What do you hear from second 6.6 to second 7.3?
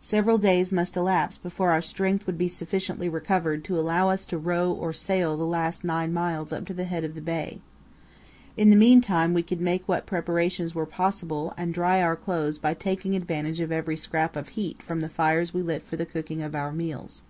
to the head of the